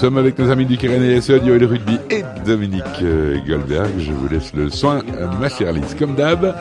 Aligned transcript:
sommes 0.00 0.16
avec 0.16 0.38
nos 0.38 0.50
amis 0.50 0.64
du 0.64 0.78
Kéréné 0.78 1.20
SE, 1.20 1.32
Yoel 1.32 1.62
Rugby 1.62 1.98
et 2.08 2.22
Dominique 2.46 2.84
euh, 3.02 3.36
Goldberg. 3.46 3.90
Je 3.98 4.12
vous 4.12 4.28
laisse 4.28 4.54
le 4.54 4.70
soin, 4.70 5.02
ma 5.38 5.50
chère 5.50 5.74
Lise, 5.74 5.94
comme 5.94 6.14
d'hab, 6.14 6.56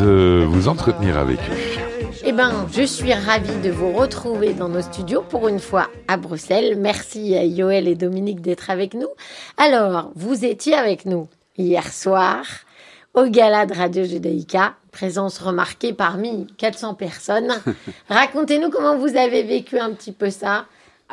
de 0.00 0.44
vous 0.44 0.66
entretenir 0.66 1.16
avec 1.16 1.38
eux. 1.38 1.80
Eh 2.24 2.32
ben, 2.32 2.66
je 2.72 2.82
suis 2.82 3.14
ravie 3.14 3.60
de 3.62 3.70
vous 3.70 3.92
retrouver 3.92 4.54
dans 4.54 4.68
nos 4.68 4.82
studios 4.82 5.22
pour 5.22 5.46
une 5.46 5.60
fois 5.60 5.86
à 6.08 6.16
Bruxelles. 6.16 6.76
Merci 6.76 7.36
à 7.36 7.44
Yoel 7.44 7.86
et 7.86 7.94
Dominique 7.94 8.40
d'être 8.40 8.70
avec 8.70 8.94
nous. 8.94 9.10
Alors, 9.56 10.10
vous 10.16 10.44
étiez 10.44 10.74
avec 10.74 11.06
nous 11.06 11.28
hier 11.56 11.92
soir 11.92 12.44
au 13.14 13.26
gala 13.26 13.66
de 13.66 13.74
Radio 13.74 14.02
Judaïka, 14.02 14.74
présence 14.90 15.38
remarquée 15.38 15.92
parmi 15.92 16.48
400 16.58 16.94
personnes. 16.94 17.52
Racontez-nous 18.08 18.70
comment 18.70 18.96
vous 18.96 19.16
avez 19.16 19.44
vécu 19.44 19.78
un 19.78 19.92
petit 19.92 20.10
peu 20.10 20.30
ça. 20.30 20.64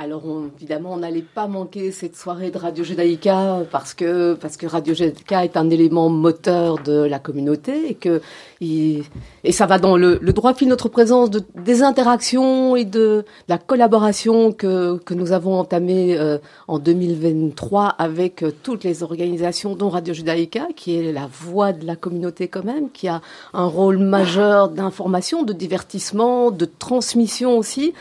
Alors 0.04 0.24
évidemment, 0.58 0.94
on 0.94 0.98
n'allait 0.98 1.22
pas 1.22 1.46
manquer 1.46 1.92
cette 1.92 2.16
soirée 2.16 2.50
de 2.50 2.58
Radio 2.58 2.84
Judaïka 2.84 3.60
parce 3.72 3.94
que, 3.94 4.34
parce 4.34 4.58
que 4.58 4.66
Radio 4.66 4.96
Judaïka 4.96 5.46
est 5.46 5.56
un 5.58 5.70
élément 5.70 6.10
moteur 6.10 6.80
de 6.80 7.04
la 7.04 7.20
communauté 7.20 7.88
et 7.88 7.94
que 7.94 8.20
et 8.62 9.52
ça 9.52 9.68
va 9.68 9.78
dans 9.78 9.98
le, 9.98 10.18
droit 10.18 10.56
fil 10.56 10.68
de 10.68 10.72
notre 10.72 10.90
présence 10.90 11.30
de, 11.30 11.44
des 11.56 11.84
interactions 11.84 12.76
et 12.76 12.84
de, 12.84 13.26
la 13.48 13.60
collaboration 13.60 14.52
que, 14.52 14.98
que 14.98 15.14
nous 15.14 15.34
avons 15.34 15.60
entamée 15.60 16.18
euh, 16.18 16.40
en 16.68 16.80
2023 16.80 17.86
avec 17.86 18.42
euh, 18.42 18.52
toutes 18.64 18.84
les 18.84 19.04
organisations 19.04 19.76
dont 19.76 19.90
Radio 19.90 20.16
Judaïka 20.16 20.70
qui 20.76 20.96
est 20.96 21.12
la 21.12 21.30
voix 21.32 21.74
de 21.74 21.86
la 21.86 21.96
communauté 21.96 22.48
quand 22.48 22.64
même, 22.64 22.90
qui 22.90 23.08
a 23.08 23.22
un 23.54 23.66
rôle 23.66 24.00
majeur 24.00 24.70
d'information, 24.70 25.44
de 25.44 25.54
divertissement, 25.54 26.50
de 26.50 26.66
transmission 26.66 27.56
aussi. 27.56 27.94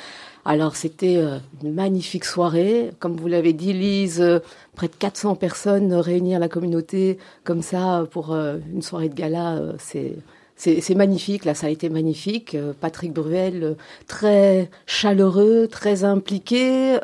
Alors 0.45 0.77
c'était 0.77 1.19
euh, 1.19 1.39
une 1.63 1.75
magnifique 1.75 2.25
soirée, 2.25 2.93
comme 2.99 3.17
vous 3.17 3.29
l'avez 3.29 3.53
dit 3.53 3.73
Lise, 3.73 4.21
euh, 4.21 4.39
près 4.75 4.89
de 4.89 4.95
400 4.95 5.35
personnes 5.35 5.93
réunies 5.93 6.35
à 6.35 6.39
la 6.39 6.49
communauté 6.49 7.19
comme 7.45 7.63
ça 7.63 8.07
pour 8.11 8.33
euh, 8.33 8.57
une 8.73 8.83
soirée 8.83 9.09
de 9.09 9.15
gala, 9.15 9.61
c'est 9.79 10.17
c'est 10.57 10.95
magnifique, 10.95 11.47
là 11.47 11.55
ça 11.55 11.69
a 11.69 11.71
été 11.71 11.89
magnifique. 11.89 12.55
Patrick 12.83 13.15
Bruel, 13.15 13.77
très 14.07 14.69
chaleureux, 14.85 15.69
très 15.69 16.05
impliqué. 16.05 16.99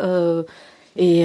et 0.96 1.24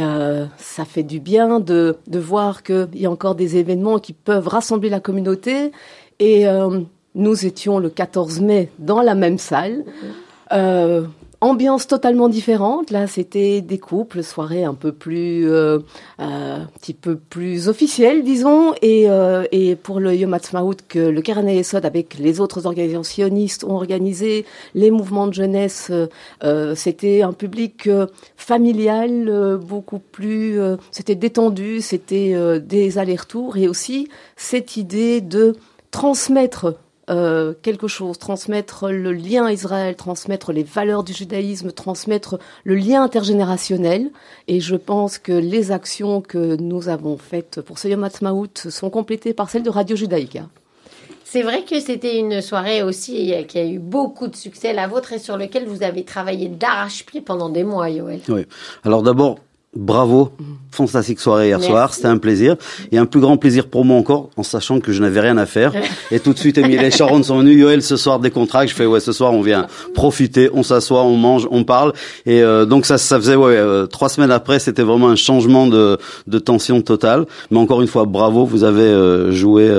ça 0.57 0.85
fait 0.85 1.03
du 1.03 1.19
bien 1.19 1.59
de, 1.59 1.97
de 2.07 2.19
voir 2.19 2.63
qu'il 2.63 2.87
y 2.93 3.05
a 3.05 3.11
encore 3.11 3.35
des 3.35 3.57
événements 3.57 3.99
qui 3.99 4.13
peuvent 4.13 4.47
rassembler 4.47 4.87
la 4.87 5.01
communauté. 5.01 5.73
Et 6.19 6.45
nous 7.15 7.45
étions 7.45 7.79
le 7.79 7.89
14 7.89 8.39
mai 8.39 8.71
dans 8.79 9.01
la 9.01 9.13
même 9.13 9.37
salle. 9.37 9.83
Ambiance 11.43 11.87
totalement 11.87 12.29
différente. 12.29 12.91
Là, 12.91 13.07
c'était 13.07 13.61
des 13.61 13.79
couples, 13.79 14.21
soirée 14.21 14.63
un 14.63 14.75
peu 14.75 14.91
plus, 14.91 15.49
euh, 15.49 15.79
euh, 16.19 16.57
un 16.57 16.67
petit 16.79 16.93
peu 16.93 17.15
plus 17.15 17.67
officielle, 17.67 18.23
disons. 18.23 18.75
Et, 18.83 19.09
euh, 19.09 19.43
et 19.51 19.75
pour 19.75 19.99
le 19.99 20.15
Yom 20.15 20.35
Ha'atzmaut, 20.35 20.75
que 20.87 20.99
le 20.99 21.19
Keren 21.23 21.49
Yesod 21.49 21.83
avec 21.83 22.19
les 22.19 22.39
autres 22.39 22.67
organisations 22.67 23.01
sionistes 23.01 23.63
ont 23.63 23.73
organisé, 23.73 24.45
les 24.75 24.91
mouvements 24.91 25.25
de 25.25 25.33
jeunesse, 25.33 25.91
euh, 26.43 26.75
c'était 26.75 27.23
un 27.23 27.33
public 27.33 27.89
familial, 28.37 29.57
beaucoup 29.67 29.97
plus, 29.97 30.59
c'était 30.91 31.15
détendu, 31.15 31.81
c'était 31.81 32.59
des 32.59 32.99
allers-retours 32.99 33.57
et 33.57 33.67
aussi 33.67 34.07
cette 34.35 34.77
idée 34.77 35.21
de 35.21 35.55
transmettre 35.89 36.75
euh, 37.09 37.53
quelque 37.61 37.87
chose, 37.87 38.17
transmettre 38.17 38.89
le 38.89 39.11
lien 39.11 39.49
Israël, 39.49 39.95
transmettre 39.95 40.53
les 40.53 40.63
valeurs 40.63 41.03
du 41.03 41.13
judaïsme, 41.13 41.71
transmettre 41.71 42.39
le 42.63 42.75
lien 42.75 43.03
intergénérationnel. 43.03 44.11
Et 44.47 44.59
je 44.59 44.75
pense 44.75 45.17
que 45.17 45.31
les 45.31 45.71
actions 45.71 46.21
que 46.21 46.55
nous 46.57 46.89
avons 46.89 47.17
faites 47.17 47.61
pour 47.61 47.79
ce 47.79 47.87
Yom 47.87 48.03
Ha'atzmaut 48.03 48.47
sont 48.69 48.89
complétées 48.89 49.33
par 49.33 49.49
celles 49.49 49.63
de 49.63 49.69
Radio 49.69 49.95
Judaïka. 49.95 50.47
C'est 51.23 51.43
vrai 51.43 51.63
que 51.63 51.79
c'était 51.79 52.19
une 52.19 52.41
soirée 52.41 52.83
aussi 52.83 53.33
qui 53.47 53.57
a 53.57 53.65
eu 53.65 53.79
beaucoup 53.79 54.27
de 54.27 54.35
succès, 54.35 54.73
la 54.73 54.87
vôtre, 54.87 55.13
et 55.13 55.19
sur 55.19 55.37
lequel 55.37 55.65
vous 55.65 55.81
avez 55.81 56.03
travaillé 56.03 56.49
d'arrache-pied 56.49 57.21
pendant 57.21 57.49
des 57.49 57.63
mois, 57.63 57.89
Yoel. 57.89 58.19
Oui. 58.27 58.45
Alors 58.83 59.01
d'abord, 59.01 59.39
Bravo, 59.73 60.31
fantastique 60.69 61.21
soirée 61.21 61.47
hier 61.47 61.63
soir, 61.63 61.93
c'était 61.93 62.09
un 62.09 62.17
plaisir. 62.17 62.57
Et 62.91 62.97
un 62.97 63.05
plus 63.05 63.21
grand 63.21 63.37
plaisir 63.37 63.67
pour 63.67 63.85
moi 63.85 63.97
encore, 63.97 64.29
en 64.35 64.43
sachant 64.43 64.81
que 64.81 64.91
je 64.91 65.01
n'avais 65.01 65.21
rien 65.21 65.37
à 65.37 65.45
faire. 65.45 65.71
Et 66.11 66.19
tout 66.19 66.33
de 66.33 66.37
suite, 66.39 66.57
Émile 66.57 66.81
et 66.83 66.91
Sharon 66.91 67.23
sont 67.23 67.37
venus, 67.37 67.57
Yoel, 67.57 67.81
ce 67.81 67.95
soir, 67.95 68.19
des 68.19 68.31
contrats. 68.31 68.65
Je 68.65 68.73
fais, 68.73 68.85
ouais, 68.85 68.99
ce 68.99 69.13
soir, 69.13 69.31
on 69.31 69.41
vient 69.41 69.67
profiter, 69.93 70.49
on 70.53 70.63
s'assoit, 70.63 71.03
on 71.03 71.15
mange, 71.15 71.47
on 71.51 71.63
parle. 71.63 71.93
Et 72.25 72.43
euh, 72.43 72.65
donc, 72.65 72.85
ça, 72.85 72.97
ça 72.97 73.17
faisait, 73.17 73.35
ouais, 73.35 73.55
euh, 73.55 73.85
trois 73.85 74.09
semaines 74.09 74.31
après, 74.31 74.59
c'était 74.59 74.83
vraiment 74.83 75.07
un 75.07 75.15
changement 75.15 75.67
de, 75.67 75.97
de 76.27 76.39
tension 76.39 76.81
totale. 76.81 77.25
Mais 77.49 77.57
encore 77.57 77.81
une 77.81 77.87
fois, 77.87 78.03
bravo, 78.03 78.43
vous 78.43 78.65
avez 78.65 78.81
euh, 78.81 79.31
joué, 79.31 79.71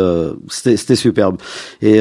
c'était 0.48 0.96
superbe. 0.96 1.36
Et 1.82 2.00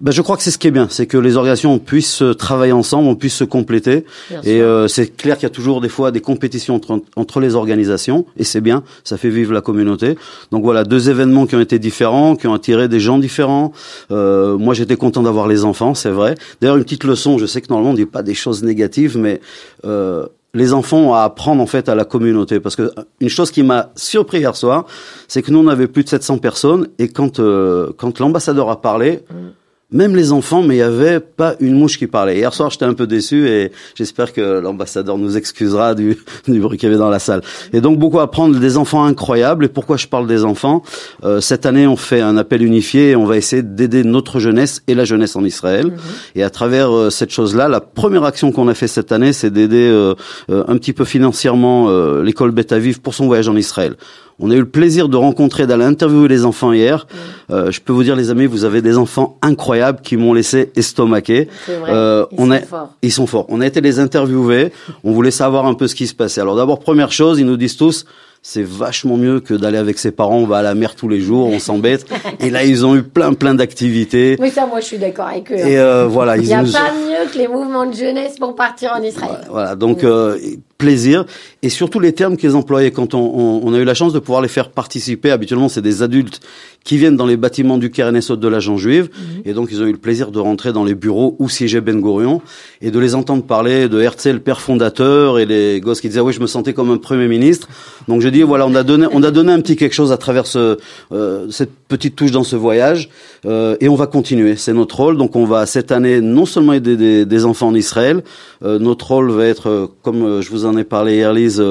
ben, 0.00 0.12
je 0.12 0.22
crois 0.22 0.38
que 0.38 0.42
c'est 0.42 0.50
ce 0.50 0.56
qui 0.56 0.66
est 0.66 0.70
bien, 0.70 0.86
c'est 0.88 1.06
que 1.06 1.18
les 1.18 1.36
organisations 1.36 1.78
puissent 1.78 2.22
travailler 2.38 2.72
ensemble, 2.72 3.08
on 3.08 3.16
puisse 3.16 3.34
se 3.34 3.44
compléter. 3.44 4.06
et 4.44 4.62
euh, 4.62 4.88
c'est 4.88 5.14
clair 5.14 5.36
qu'il 5.36 5.42
y 5.42 5.46
a 5.46 5.54
toujours 5.54 5.82
des 5.82 5.90
fois 5.90 6.10
des 6.10 6.22
compétitions 6.22 6.74
entre, 6.74 7.02
entre 7.16 7.40
les 7.40 7.54
organisations, 7.54 8.24
et 8.38 8.44
c'est 8.44 8.62
bien, 8.62 8.82
ça 9.04 9.18
fait 9.18 9.28
vivre 9.28 9.52
la 9.52 9.60
communauté. 9.60 10.16
Donc 10.52 10.64
voilà, 10.64 10.84
deux 10.84 11.10
événements 11.10 11.46
qui 11.46 11.54
ont 11.54 11.60
été 11.60 11.78
différents, 11.78 12.34
qui 12.34 12.46
ont 12.46 12.54
attiré 12.54 12.88
des 12.88 13.00
gens 13.00 13.18
différents. 13.18 13.72
Euh, 14.10 14.56
moi, 14.56 14.72
j'étais 14.72 14.96
content 14.96 15.22
d'avoir 15.22 15.46
les 15.48 15.64
enfants, 15.64 15.94
c'est 15.94 16.10
vrai. 16.10 16.34
D'ailleurs, 16.60 16.76
une 16.76 16.84
petite 16.84 17.04
leçon, 17.04 17.36
je 17.36 17.44
sais 17.44 17.60
que 17.60 17.68
normalement 17.68 17.90
on 17.90 17.94
dit 17.94 18.06
pas 18.06 18.22
des 18.22 18.34
choses 18.34 18.62
négatives, 18.62 19.18
mais 19.18 19.40
euh, 19.84 20.24
les 20.54 20.72
enfants 20.72 20.98
ont 20.98 21.14
à 21.14 21.24
apprendre 21.24 21.62
en 21.62 21.66
fait 21.66 21.90
à 21.90 21.94
la 21.94 22.04
communauté 22.04 22.58
parce 22.58 22.74
que 22.74 22.90
une 23.20 23.28
chose 23.28 23.50
qui 23.50 23.62
m'a 23.62 23.90
surpris 23.96 24.38
hier 24.38 24.56
soir, 24.56 24.86
c'est 25.28 25.42
que 25.42 25.50
nous 25.52 25.60
on 25.60 25.68
avait 25.68 25.86
plus 25.86 26.04
de 26.04 26.08
700 26.08 26.38
personnes 26.38 26.88
et 26.98 27.08
quand 27.08 27.38
euh, 27.38 27.90
quand 27.96 28.18
l'ambassadeur 28.18 28.68
a 28.68 28.80
parlé, 28.80 29.20
mm 29.30 29.59
même 29.92 30.14
les 30.14 30.32
enfants, 30.32 30.62
mais 30.62 30.76
il 30.76 30.78
y 30.78 30.82
avait 30.82 31.20
pas 31.20 31.56
une 31.60 31.74
mouche 31.74 31.98
qui 31.98 32.06
parlait. 32.06 32.36
Hier 32.36 32.52
soir, 32.54 32.70
j'étais 32.70 32.84
un 32.84 32.94
peu 32.94 33.06
déçu 33.06 33.48
et 33.48 33.72
j'espère 33.94 34.32
que 34.32 34.60
l'ambassadeur 34.60 35.18
nous 35.18 35.36
excusera 35.36 35.94
du, 35.94 36.16
du 36.48 36.60
bruit 36.60 36.78
qu'il 36.78 36.88
y 36.88 36.90
avait 36.90 36.98
dans 36.98 37.10
la 37.10 37.18
salle. 37.18 37.42
Et 37.72 37.80
donc 37.80 37.98
beaucoup 37.98 38.20
à 38.20 38.30
prendre 38.30 38.58
des 38.58 38.76
enfants 38.76 39.04
incroyables. 39.04 39.64
Et 39.64 39.68
pourquoi 39.68 39.96
je 39.96 40.06
parle 40.06 40.26
des 40.26 40.44
enfants 40.44 40.82
euh, 41.24 41.40
Cette 41.40 41.66
année, 41.66 41.86
on 41.86 41.96
fait 41.96 42.20
un 42.20 42.36
appel 42.36 42.62
unifié 42.62 43.10
et 43.10 43.16
on 43.16 43.24
va 43.24 43.36
essayer 43.36 43.62
d'aider 43.62 44.04
notre 44.04 44.38
jeunesse 44.38 44.82
et 44.86 44.94
la 44.94 45.04
jeunesse 45.04 45.34
en 45.34 45.44
Israël. 45.44 45.86
Mhm. 45.86 45.98
Et 46.36 46.42
à 46.44 46.50
travers 46.50 46.94
euh, 46.94 47.10
cette 47.10 47.30
chose-là, 47.30 47.68
la 47.68 47.80
première 47.80 48.24
action 48.24 48.52
qu'on 48.52 48.68
a 48.68 48.74
fait 48.74 48.88
cette 48.88 49.10
année, 49.10 49.32
c'est 49.32 49.50
d'aider 49.50 49.88
euh, 49.90 50.14
un 50.48 50.76
petit 50.76 50.92
peu 50.92 51.04
financièrement 51.04 51.90
l'école 52.22 52.50
Beth 52.52 52.72
Aviv 52.72 53.00
pour 53.00 53.14
son 53.14 53.26
voyage 53.26 53.48
en 53.48 53.56
Israël. 53.56 53.96
On 54.40 54.50
a 54.50 54.54
eu 54.54 54.60
le 54.60 54.68
plaisir 54.68 55.08
de 55.08 55.16
rencontrer, 55.16 55.66
d'aller 55.66 55.84
interviewer 55.84 56.28
les 56.28 56.44
enfants 56.44 56.72
hier. 56.72 57.06
Euh, 57.50 57.70
je 57.70 57.80
peux 57.80 57.92
vous 57.92 58.02
dire, 58.02 58.16
les 58.16 58.30
amis, 58.30 58.46
vous 58.46 58.64
avez 58.64 58.80
des 58.80 58.96
enfants 58.96 59.38
incroyables 59.42 60.00
qui 60.00 60.16
m'ont 60.16 60.32
laissé 60.32 60.72
estomaquer. 60.76 61.48
Euh, 61.68 62.24
ils 62.32 62.40
on 62.40 62.46
sont 62.46 62.66
forts. 62.66 62.94
Ils 63.02 63.12
sont 63.12 63.26
forts. 63.26 63.46
On 63.48 63.60
a 63.60 63.66
été 63.66 63.80
les 63.80 63.98
interviewer. 63.98 64.72
on 65.04 65.12
voulait 65.12 65.30
savoir 65.30 65.66
un 65.66 65.74
peu 65.74 65.86
ce 65.88 65.94
qui 65.94 66.06
se 66.06 66.14
passait. 66.14 66.40
Alors 66.40 66.56
d'abord, 66.56 66.80
première 66.80 67.12
chose, 67.12 67.38
ils 67.38 67.46
nous 67.46 67.58
disent 67.58 67.76
tous, 67.76 68.06
c'est 68.42 68.62
vachement 68.62 69.16
mieux 69.16 69.40
que 69.40 69.52
d'aller 69.52 69.76
avec 69.76 69.98
ses 69.98 70.12
parents, 70.12 70.38
on 70.38 70.46
va 70.46 70.58
à 70.58 70.62
la 70.62 70.74
mer 70.74 70.94
tous 70.94 71.08
les 71.08 71.20
jours, 71.20 71.48
on 71.48 71.58
s'embête. 71.58 72.06
et 72.40 72.48
là, 72.48 72.64
ils 72.64 72.86
ont 72.86 72.96
eu 72.96 73.02
plein, 73.02 73.34
plein 73.34 73.54
d'activités. 73.54 74.36
Oui, 74.40 74.50
ça, 74.50 74.66
moi, 74.66 74.80
je 74.80 74.86
suis 74.86 74.98
d'accord 74.98 75.26
avec 75.26 75.52
eux. 75.52 75.56
Et 75.56 75.78
euh, 75.78 76.06
voilà, 76.06 76.38
il 76.38 76.44
n'y 76.44 76.54
a 76.54 76.62
pas 76.62 76.92
mieux 76.94 77.30
que 77.30 77.36
les 77.36 77.48
mouvements 77.48 77.86
de 77.86 77.94
jeunesse 77.94 78.38
pour 78.38 78.54
partir 78.54 78.92
en 78.96 79.02
Israël. 79.02 79.46
Voilà, 79.50 79.76
donc 79.76 80.04
euh, 80.04 80.38
plaisir 80.78 81.26
et 81.62 81.68
surtout 81.68 82.00
les 82.00 82.12
termes 82.12 82.38
qu'ils 82.38 82.56
employaient 82.56 82.90
quand 82.90 83.12
on, 83.12 83.20
on, 83.62 83.74
a 83.74 83.78
eu 83.78 83.84
la 83.84 83.94
chance 83.94 84.14
de 84.14 84.18
pouvoir 84.18 84.40
les 84.40 84.48
faire 84.48 84.70
participer. 84.70 85.30
Habituellement, 85.30 85.68
c'est 85.68 85.82
des 85.82 86.02
adultes 86.02 86.40
qui 86.84 86.96
viennent 86.96 87.16
dans 87.16 87.26
les 87.26 87.36
bâtiments 87.36 87.76
du 87.76 87.90
Kérenesot 87.90 88.36
de 88.36 88.48
l'agent 88.48 88.78
juive 88.78 89.10
mhm. 89.12 89.42
et 89.44 89.52
donc 89.52 89.68
ils 89.70 89.82
ont 89.82 89.86
eu 89.86 89.92
le 89.92 89.98
plaisir 89.98 90.30
de 90.30 90.38
rentrer 90.38 90.72
dans 90.72 90.84
les 90.84 90.94
bureaux 90.94 91.36
où 91.38 91.48
siégeait 91.48 91.82
Ben 91.82 92.00
Gurion 92.00 92.40
et 92.80 92.90
de 92.90 92.98
les 92.98 93.14
entendre 93.14 93.44
parler 93.44 93.88
de 93.88 94.00
Herzl, 94.00 94.40
père 94.40 94.60
fondateur 94.60 95.38
et 95.38 95.44
les 95.44 95.80
gosses 95.80 96.00
qui 96.00 96.08
disaient 96.08 96.20
oui, 96.20 96.32
je 96.32 96.40
me 96.40 96.46
sentais 96.46 96.72
comme 96.72 96.90
un 96.90 96.96
premier 96.96 97.28
ministre. 97.28 97.68
Donc 98.08 98.22
je 98.22 98.28
dis 98.28 98.42
voilà, 98.42 98.66
on 98.66 98.74
a 98.74 98.82
donné 98.82 99.06
on 99.12 99.22
a 99.22 99.30
donné 99.30 99.52
un 99.52 99.60
petit 99.60 99.76
quelque 99.76 99.94
chose 99.94 100.12
à 100.12 100.16
travers 100.16 100.46
ce, 100.46 100.78
euh, 101.12 101.50
cette 101.50 101.72
petite 101.88 102.16
touche 102.16 102.30
dans 102.30 102.44
ce 102.44 102.56
voyage 102.56 103.10
euh, 103.44 103.76
et 103.80 103.88
on 103.88 103.96
va 103.96 104.06
continuer. 104.06 104.56
C'est 104.56 104.72
notre 104.72 104.96
rôle. 104.96 105.18
Donc 105.18 105.36
on 105.36 105.44
va 105.44 105.66
cette 105.66 105.92
année 105.92 106.22
non 106.22 106.46
seulement 106.46 106.72
aider 106.72 106.96
des, 106.96 107.26
des 107.26 107.44
enfants 107.44 107.68
en 107.68 107.74
Israël, 107.74 108.22
euh, 108.64 108.78
notre 108.78 109.08
rôle 109.08 109.30
va 109.30 109.44
être 109.44 109.90
comme 110.02 110.40
je 110.40 110.48
vous 110.50 110.64
en 110.64 110.70
en 110.70 110.78
ai 110.78 110.84
parlé 110.84 111.16
hier, 111.16 111.32
Lise. 111.32 111.62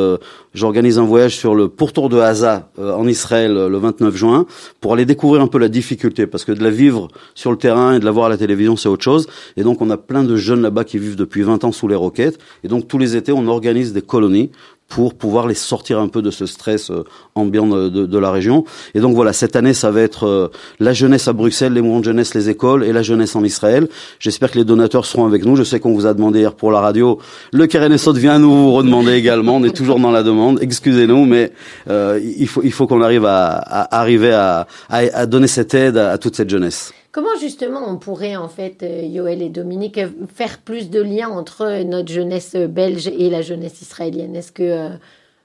J'organise 0.55 0.97
un 0.97 1.05
voyage 1.05 1.37
sur 1.37 1.53
le 1.53 1.67
pourtour 1.67 2.09
de 2.09 2.17
Haza 2.17 2.71
euh, 2.79 2.91
en 2.93 3.07
Israël 3.07 3.55
euh, 3.55 3.69
le 3.69 3.77
29 3.77 4.15
juin 4.15 4.47
pour 4.81 4.93
aller 4.93 5.05
découvrir 5.05 5.43
un 5.43 5.47
peu 5.47 5.59
la 5.59 5.69
difficulté 5.69 6.25
parce 6.25 6.43
que 6.43 6.51
de 6.51 6.63
la 6.63 6.71
vivre 6.71 7.07
sur 7.35 7.51
le 7.51 7.57
terrain 7.57 7.93
et 7.93 7.99
de 7.99 8.05
la 8.05 8.09
voir 8.09 8.25
à 8.25 8.29
la 8.29 8.37
télévision 8.37 8.75
c'est 8.75 8.89
autre 8.89 9.03
chose. 9.03 9.27
Et 9.57 9.63
donc 9.63 9.79
on 9.81 9.91
a 9.91 9.97
plein 9.97 10.23
de 10.23 10.35
jeunes 10.35 10.61
là-bas 10.61 10.85
qui 10.85 10.97
vivent 10.97 11.15
depuis 11.15 11.43
20 11.43 11.65
ans 11.65 11.71
sous 11.71 11.87
les 11.87 11.95
roquettes. 11.95 12.39
Et 12.63 12.67
donc 12.67 12.87
tous 12.87 12.97
les 12.97 13.15
étés 13.15 13.31
on 13.31 13.47
organise 13.47 13.93
des 13.93 14.01
colonies 14.01 14.49
pour 14.89 15.13
pouvoir 15.13 15.47
les 15.47 15.53
sortir 15.53 15.99
un 15.99 16.07
peu 16.07 16.21
de 16.21 16.31
ce 16.31 16.47
stress 16.47 16.89
euh, 16.89 17.03
ambiant 17.35 17.67
de, 17.67 17.89
de, 17.89 18.17
la 18.17 18.31
région. 18.31 18.65
Et 18.95 18.99
donc 18.99 19.15
voilà, 19.15 19.33
cette 19.33 19.55
année, 19.55 19.73
ça 19.73 19.91
va 19.91 20.01
être 20.01 20.25
euh, 20.25 20.47
la 20.79 20.93
jeunesse 20.93 21.27
à 21.27 21.33
Bruxelles, 21.33 21.73
les 21.73 21.81
mouvements 21.81 21.99
de 21.99 22.05
jeunesse, 22.05 22.33
les 22.33 22.49
écoles 22.49 22.83
et 22.83 22.91
la 22.91 23.03
jeunesse 23.03 23.35
en 23.35 23.43
Israël. 23.43 23.87
J'espère 24.19 24.51
que 24.51 24.57
les 24.57 24.65
donateurs 24.65 25.05
seront 25.05 25.25
avec 25.25 25.45
nous. 25.45 25.55
Je 25.55 25.63
sais 25.63 25.79
qu'on 25.79 25.93
vous 25.93 26.07
a 26.07 26.13
demandé 26.15 26.39
hier 26.39 26.55
pour 26.55 26.71
la 26.71 26.81
radio. 26.81 27.19
Le 27.53 27.67
Keren 27.67 27.93
Esod 27.93 28.17
vient 28.17 28.39
nous 28.39 28.51
vous 28.51 28.73
redemander 28.73 29.13
également. 29.13 29.57
On 29.57 29.63
est 29.63 29.75
toujours 29.75 29.99
dans 29.99 30.11
la 30.11 30.23
demande. 30.23 30.59
Excusez-nous, 30.61 31.25
mais 31.25 31.51
euh, 31.89 32.19
il 32.37 32.47
faut 32.47 32.61
il 32.63 32.71
faut 32.71 32.87
qu'on 32.87 33.01
arrive 33.01 33.25
à, 33.25 33.57
à 33.57 33.99
arriver 33.99 34.33
à, 34.33 34.67
à, 34.89 35.25
donner 35.27 35.47
cette 35.47 35.73
aide 35.75 35.97
à, 35.97 36.17
toute 36.17 36.35
cette 36.35 36.49
jeunesse. 36.49 36.93
Comment 37.19 37.37
justement 37.37 37.81
on 37.85 37.97
pourrait 37.97 38.37
en 38.37 38.47
fait, 38.47 38.81
Yoël 38.81 39.41
et 39.41 39.49
Dominique, 39.49 39.99
faire 40.33 40.57
plus 40.59 40.89
de 40.89 41.01
liens 41.01 41.27
entre 41.27 41.83
notre 41.83 42.09
jeunesse 42.09 42.55
belge 42.55 43.07
et 43.07 43.29
la 43.29 43.41
jeunesse 43.41 43.81
israélienne? 43.81 44.37
Est-ce 44.37 44.53
que 44.53 44.63
euh, 44.63 44.89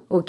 au 0.08 0.22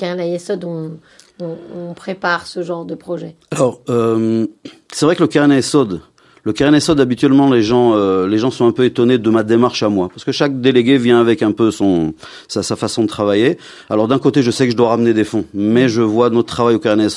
on, 0.63 0.91
on, 1.39 1.93
prépare 1.93 2.47
ce 2.47 2.63
genre 2.63 2.83
de 2.83 2.95
projet? 2.95 3.35
Alors, 3.51 3.79
euh, 3.89 4.47
c'est 4.91 5.05
vrai 5.05 5.15
que 5.15 5.23
le 5.23 5.51
Ayesod, 5.51 6.01
le 6.45 6.99
habituellement, 6.99 7.51
les 7.51 7.61
gens, 7.61 7.93
euh, 7.93 8.27
les 8.27 8.39
gens 8.39 8.49
sont 8.49 8.65
un 8.65 8.71
peu 8.71 8.83
étonnés 8.85 9.19
de 9.19 9.29
ma 9.29 9.43
démarche 9.43 9.83
à 9.83 9.89
moi, 9.89 10.09
parce 10.09 10.23
que 10.23 10.31
chaque 10.31 10.59
délégué 10.61 10.97
vient 10.97 11.19
avec 11.19 11.43
un 11.43 11.51
peu 11.51 11.69
son, 11.69 12.15
sa, 12.47 12.63
façon 12.75 13.03
de 13.03 13.07
travailler. 13.07 13.59
Alors 13.91 14.07
d'un 14.07 14.17
côté, 14.17 14.41
je 14.41 14.49
sais 14.49 14.65
que 14.65 14.71
je 14.71 14.77
dois 14.77 14.89
ramener 14.89 15.13
des 15.13 15.23
fonds, 15.23 15.45
mais 15.53 15.89
je 15.89 16.01
vois 16.01 16.31
notre 16.31 16.47
travail 16.47 16.73
au 16.73 16.79
Keren 16.79 17.07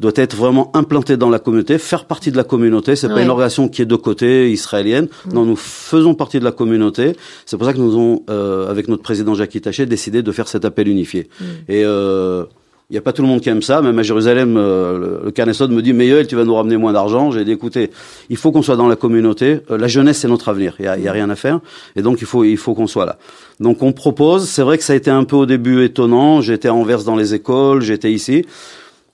doit 0.00 0.12
être 0.16 0.34
vraiment 0.34 0.70
implanté 0.74 1.16
dans 1.16 1.30
la 1.30 1.38
communauté, 1.38 1.78
faire 1.78 2.06
partie 2.06 2.32
de 2.32 2.36
la 2.36 2.44
communauté. 2.44 2.96
C'est 2.96 3.08
pas 3.08 3.22
une 3.22 3.28
organisation 3.28 3.68
qui 3.68 3.82
est 3.82 3.86
de 3.86 3.96
côté 3.96 4.50
israélienne. 4.50 5.08
Mm. 5.26 5.32
Non, 5.34 5.44
nous 5.44 5.56
faisons 5.56 6.14
partie 6.14 6.40
de 6.40 6.44
la 6.44 6.52
communauté. 6.52 7.14
C'est 7.46 7.56
pour 7.56 7.66
ça 7.66 7.72
que 7.72 7.78
nous 7.78 7.92
avons, 7.92 8.22
euh, 8.30 8.70
avec 8.70 8.88
notre 8.88 9.02
président 9.02 9.34
Jacques 9.34 9.60
Taché, 9.60 9.84
décidé 9.86 10.22
de 10.22 10.32
faire 10.32 10.48
cet 10.48 10.64
appel 10.64 10.88
unifié. 10.88 11.28
Mm. 11.38 11.44
Et 11.68 11.84
euh, 11.84 12.44
il 12.90 12.94
n'y 12.94 12.98
a 12.98 13.02
pas 13.02 13.12
tout 13.12 13.22
le 13.22 13.28
monde 13.28 13.40
qui 13.40 13.48
aime 13.48 13.62
ça. 13.62 13.82
Même 13.82 13.98
à 13.98 14.02
Jérusalem, 14.02 14.56
euh, 14.56 15.20
le 15.24 15.30
Canesod 15.30 15.70
me 15.70 15.80
dit, 15.80 15.92
mais 15.92 16.08
Yoel, 16.08 16.26
tu 16.26 16.34
vas 16.34 16.44
nous 16.44 16.54
ramener 16.54 16.76
moins 16.76 16.92
d'argent. 16.92 17.30
J'ai 17.30 17.44
dit, 17.44 17.52
écoutez, 17.52 17.90
il 18.30 18.36
faut 18.36 18.50
qu'on 18.50 18.62
soit 18.62 18.76
dans 18.76 18.88
la 18.88 18.96
communauté. 18.96 19.60
Euh, 19.70 19.78
la 19.78 19.86
jeunesse, 19.86 20.18
c'est 20.18 20.28
notre 20.28 20.48
avenir. 20.48 20.74
Il 20.80 20.86
y 20.86 20.88
a, 20.88 20.98
y 20.98 21.06
a, 21.06 21.12
rien 21.12 21.30
à 21.30 21.36
faire. 21.36 21.60
Et 21.94 22.02
donc, 22.02 22.20
il 22.20 22.26
faut, 22.26 22.42
il 22.42 22.56
faut 22.56 22.74
qu'on 22.74 22.88
soit 22.88 23.06
là. 23.06 23.18
Donc, 23.60 23.82
on 23.82 23.92
propose. 23.92 24.48
C'est 24.48 24.62
vrai 24.62 24.76
que 24.76 24.82
ça 24.82 24.94
a 24.94 24.96
été 24.96 25.10
un 25.10 25.22
peu 25.22 25.36
au 25.36 25.46
début 25.46 25.84
étonnant. 25.84 26.40
J'étais 26.40 26.66
à 26.66 26.74
Anvers 26.74 27.04
dans 27.04 27.16
les 27.16 27.32
écoles. 27.32 27.82
J'étais 27.82 28.10
ici 28.10 28.44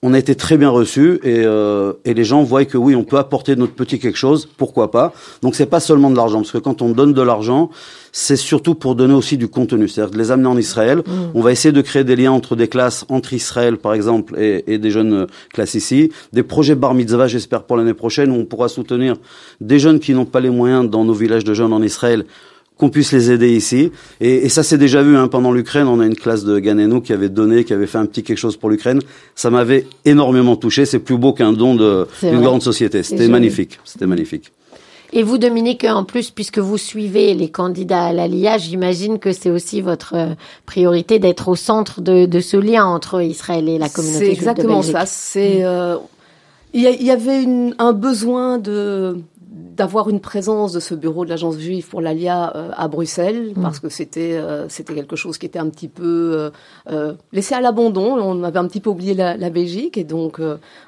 on 0.06 0.14
a 0.14 0.20
été 0.20 0.36
très 0.36 0.56
bien 0.56 0.70
reçus 0.70 1.18
et, 1.24 1.42
euh, 1.44 1.94
et, 2.04 2.14
les 2.14 2.22
gens 2.22 2.44
voient 2.44 2.64
que 2.64 2.78
oui, 2.78 2.94
on 2.94 3.02
peut 3.02 3.18
apporter 3.18 3.56
notre 3.56 3.72
petit 3.72 3.98
quelque 3.98 4.16
chose, 4.16 4.46
pourquoi 4.56 4.92
pas. 4.92 5.12
Donc 5.42 5.56
c'est 5.56 5.66
pas 5.66 5.80
seulement 5.80 6.10
de 6.10 6.16
l'argent, 6.16 6.38
parce 6.38 6.52
que 6.52 6.58
quand 6.58 6.80
on 6.80 6.90
donne 6.90 7.12
de 7.12 7.22
l'argent, 7.22 7.70
c'est 8.12 8.36
surtout 8.36 8.76
pour 8.76 8.94
donner 8.94 9.14
aussi 9.14 9.36
du 9.36 9.48
contenu, 9.48 9.88
c'est-à-dire 9.88 10.12
de 10.12 10.18
les 10.18 10.30
amener 10.30 10.46
en 10.46 10.56
Israël. 10.56 10.98
Mm. 10.98 11.10
On 11.34 11.40
va 11.40 11.50
essayer 11.50 11.72
de 11.72 11.80
créer 11.80 12.04
des 12.04 12.14
liens 12.14 12.30
entre 12.30 12.54
des 12.54 12.68
classes, 12.68 13.04
entre 13.08 13.32
Israël 13.32 13.78
par 13.78 13.94
exemple 13.94 14.38
et, 14.38 14.62
et 14.72 14.78
des 14.78 14.92
jeunes 14.92 15.12
euh, 15.12 15.26
classes 15.52 15.74
ici, 15.74 16.12
des 16.32 16.44
projets 16.44 16.76
bar 16.76 16.94
mitzvah, 16.94 17.26
j'espère 17.26 17.64
pour 17.64 17.76
l'année 17.76 17.94
prochaine, 17.94 18.30
où 18.30 18.36
on 18.36 18.44
pourra 18.44 18.68
soutenir 18.68 19.16
des 19.60 19.80
jeunes 19.80 19.98
qui 19.98 20.14
n'ont 20.14 20.24
pas 20.24 20.38
les 20.38 20.50
moyens 20.50 20.88
dans 20.88 21.04
nos 21.04 21.14
villages 21.14 21.44
de 21.44 21.52
jeunes 21.52 21.72
en 21.72 21.82
Israël 21.82 22.26
qu'on 22.78 22.90
puisse 22.90 23.12
les 23.12 23.30
aider 23.30 23.54
ici. 23.54 23.90
Et, 24.20 24.46
et 24.46 24.48
ça 24.48 24.62
s'est 24.62 24.78
déjà 24.78 25.02
vu 25.02 25.16
hein, 25.16 25.28
pendant 25.28 25.52
l'Ukraine. 25.52 25.86
On 25.86 26.00
a 26.00 26.06
une 26.06 26.16
classe 26.16 26.44
de 26.44 26.58
Ganeno 26.58 27.00
qui 27.00 27.12
avait 27.12 27.28
donné, 27.28 27.64
qui 27.64 27.72
avait 27.72 27.86
fait 27.86 27.98
un 27.98 28.06
petit 28.06 28.22
quelque 28.22 28.38
chose 28.38 28.56
pour 28.56 28.70
l'Ukraine. 28.70 29.00
Ça 29.34 29.50
m'avait 29.50 29.86
énormément 30.04 30.56
touché. 30.56 30.84
C'est 30.84 30.98
plus 30.98 31.16
beau 31.16 31.32
qu'un 31.32 31.52
don 31.52 31.74
d'une 31.74 32.40
grande 32.40 32.62
société. 32.62 33.02
C'était 33.02 33.28
magnifique. 33.28 33.78
C'était 33.84 34.06
magnifique. 34.06 34.52
Et 35.12 35.22
vous, 35.22 35.38
Dominique, 35.38 35.84
en 35.84 36.04
plus, 36.04 36.30
puisque 36.30 36.58
vous 36.58 36.76
suivez 36.76 37.34
les 37.34 37.48
candidats 37.48 38.06
à 38.06 38.12
l'ALIA, 38.12 38.58
j'imagine 38.58 39.18
que 39.18 39.32
c'est 39.32 39.50
aussi 39.50 39.80
votre 39.80 40.14
euh, 40.16 40.34
priorité 40.66 41.18
d'être 41.18 41.48
au 41.48 41.54
centre 41.54 42.00
de, 42.00 42.26
de, 42.26 42.40
ce 42.40 42.56
lien 42.56 42.84
entre 42.84 43.22
Israël 43.22 43.68
et 43.68 43.78
la 43.78 43.88
communauté. 43.88 44.26
C'est 44.26 44.32
exactement 44.32 44.82
ça. 44.82 45.06
C'est 45.06 45.64
euh, 45.64 45.96
il 46.74 46.82
y, 46.82 47.10
avait 47.10 47.42
une, 47.42 47.74
un 47.78 47.92
besoin 47.94 48.58
de 48.58 49.16
d'avoir 49.76 50.08
une 50.08 50.20
présence 50.20 50.72
de 50.72 50.80
ce 50.80 50.94
bureau 50.94 51.24
de 51.24 51.30
l'agence 51.30 51.58
juive 51.58 51.86
pour 51.86 52.00
l'ALIA 52.00 52.56
euh, 52.56 52.70
à 52.76 52.88
Bruxelles, 52.88 53.52
mm. 53.54 53.62
parce 53.62 53.78
que 53.78 53.88
c'était 53.88 54.32
euh, 54.32 54.68
c'était 54.68 54.94
quelque 54.94 55.16
chose 55.16 55.36
qui 55.38 55.46
était 55.46 55.58
un 55.58 55.68
petit 55.68 55.88
peu 55.88 56.50
euh, 56.90 57.14
laissé 57.32 57.54
à 57.54 57.60
l'abandon. 57.60 58.16
On 58.18 58.42
avait 58.42 58.58
un 58.58 58.66
petit 58.66 58.80
peu 58.80 58.90
oublié 58.90 59.14
la, 59.14 59.36
la 59.36 59.50
Belgique, 59.50 59.98
et 59.98 60.04
donc 60.04 60.40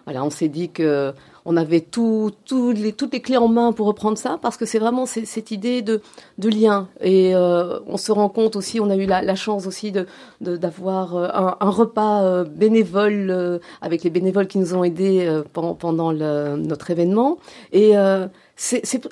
voilà, 0.06 0.24
on 0.24 0.30
s'est 0.30 0.48
dit 0.48 0.70
que 0.70 1.12
on 1.48 1.56
avait 1.56 1.80
tout, 1.80 2.30
tout 2.44 2.70
les, 2.70 2.92
toutes 2.92 3.12
les 3.12 3.20
clés 3.20 3.38
en 3.38 3.48
main 3.48 3.72
pour 3.72 3.86
reprendre 3.86 4.18
ça, 4.18 4.38
parce 4.40 4.56
que 4.56 4.66
c'est 4.66 4.78
vraiment 4.78 5.06
cette 5.06 5.50
idée 5.50 5.82
de, 5.82 6.00
de 6.38 6.48
lien. 6.48 6.88
Et 7.00 7.34
on 7.34 7.96
se 7.96 8.12
rend 8.12 8.28
compte 8.28 8.54
aussi, 8.54 8.80
on 8.80 8.90
a 8.90 8.96
eu 8.96 9.06
la, 9.06 9.22
la 9.22 9.34
chance 9.34 9.66
aussi 9.66 9.90
de 9.92 10.06
d'avoir 10.40 11.16
un, 11.16 11.56
un, 11.58 11.70
repas 11.70 12.44
bénévole 12.44 13.60
avec 13.80 14.04
les 14.04 14.10
bénévoles 14.10 14.46
qui 14.46 14.58
nous 14.58 14.74
ont 14.74 14.84
aidés 14.84 15.42
pendant, 15.52 15.74
pendant 15.74 16.12
le, 16.12 16.56
notre 16.56 16.90
événement. 16.90 17.38
Et 17.72 17.94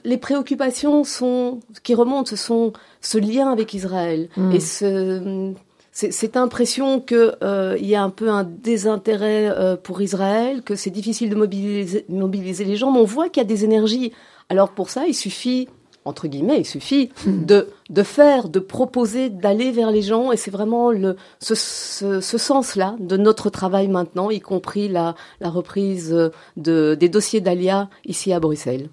les 0.04 0.18
préoccupations 0.18 1.04
sont, 1.04 1.60
qui 1.82 1.94
remontent, 1.94 2.30
ce 2.30 2.36
sont 2.36 2.72
ce 3.00 3.18
lien 3.18 3.50
avec 3.50 3.74
Israël 3.74 4.28
mm. 4.36 4.52
et 4.52 4.60
ce, 4.60 5.52
cette 5.96 6.36
impression 6.36 7.00
qu'il 7.00 7.34
euh, 7.42 7.78
y 7.80 7.94
a 7.94 8.02
un 8.02 8.10
peu 8.10 8.28
un 8.28 8.44
désintérêt 8.44 9.48
euh, 9.48 9.76
pour 9.76 10.02
Israël, 10.02 10.62
que 10.62 10.76
c'est 10.76 10.90
difficile 10.90 11.30
de 11.30 11.34
mobiliser, 11.34 12.04
mobiliser 12.10 12.66
les 12.66 12.76
gens, 12.76 12.92
mais 12.92 12.98
on 12.98 13.04
voit 13.04 13.30
qu'il 13.30 13.42
y 13.42 13.46
a 13.46 13.48
des 13.48 13.64
énergies. 13.64 14.12
Alors 14.50 14.72
pour 14.72 14.90
ça, 14.90 15.06
il 15.06 15.14
suffit, 15.14 15.68
entre 16.04 16.28
guillemets, 16.28 16.58
il 16.58 16.66
suffit 16.66 17.08
mm. 17.24 17.46
de, 17.46 17.68
de 17.88 18.02
faire, 18.02 18.50
de 18.50 18.58
proposer, 18.58 19.30
d'aller 19.30 19.70
vers 19.72 19.90
les 19.90 20.02
gens, 20.02 20.32
et 20.32 20.36
c'est 20.36 20.50
vraiment 20.50 20.90
le, 20.90 21.16
ce, 21.40 21.54
ce, 21.54 22.20
ce 22.20 22.36
sens-là 22.36 22.96
de 23.00 23.16
notre 23.16 23.48
travail 23.48 23.88
maintenant, 23.88 24.28
y 24.28 24.40
compris 24.40 24.88
la, 24.88 25.14
la 25.40 25.48
reprise 25.48 26.14
de, 26.58 26.94
des 26.94 27.08
dossiers 27.08 27.40
d'Alia 27.40 27.88
ici 28.04 28.34
à 28.34 28.38
Bruxelles. 28.38 28.90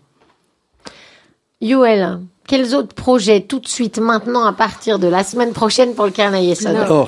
Yoel, 1.64 2.20
quels 2.46 2.76
autres 2.76 2.94
projets 2.94 3.40
tout 3.40 3.60
de 3.60 3.70
suite 3.70 3.98
maintenant 3.98 4.44
à 4.44 4.52
partir 4.52 5.00
de 5.00 5.08
la 5.08 5.24
semaine 5.24 5.54
prochaine 5.54 5.94
pour 5.94 6.04
le 6.04 6.12
carnet 6.12 6.54
oh. 6.90 7.08